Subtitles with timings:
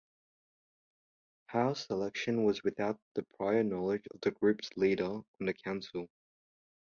[1.45, 6.07] Howes' selection was without the prior knowledge of the group's leader on the Council.